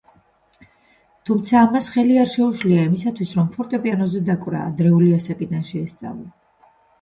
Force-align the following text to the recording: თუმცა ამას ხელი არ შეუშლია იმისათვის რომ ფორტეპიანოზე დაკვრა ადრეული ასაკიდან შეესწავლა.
თუმცა 1.29 1.59
ამას 1.65 1.89
ხელი 1.95 2.17
არ 2.21 2.31
შეუშლია 2.31 2.85
იმისათვის 2.89 3.35
რომ 3.41 3.51
ფორტეპიანოზე 3.59 4.23
დაკვრა 4.31 4.63
ადრეული 4.71 5.13
ასაკიდან 5.19 5.63
შეესწავლა. 5.71 6.73